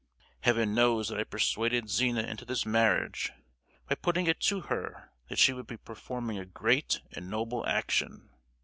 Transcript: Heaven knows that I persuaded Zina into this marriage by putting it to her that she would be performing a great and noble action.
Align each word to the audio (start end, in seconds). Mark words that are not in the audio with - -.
Heaven 0.39 0.73
knows 0.73 1.09
that 1.09 1.19
I 1.19 1.23
persuaded 1.23 1.87
Zina 1.87 2.23
into 2.23 2.43
this 2.43 2.65
marriage 2.65 3.31
by 3.87 3.93
putting 3.93 4.25
it 4.25 4.39
to 4.39 4.61
her 4.61 5.11
that 5.29 5.37
she 5.37 5.53
would 5.53 5.67
be 5.67 5.77
performing 5.77 6.39
a 6.39 6.45
great 6.47 7.01
and 7.11 7.29
noble 7.29 7.63
action. 7.67 8.31